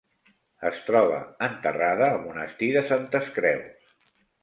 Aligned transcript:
Es 0.69 0.79
troba 0.87 1.19
enterrada 1.49 2.09
al 2.09 2.19
Monestir 2.25 2.73
de 2.79 2.87
Santes 2.91 3.33
Creus. 3.41 3.99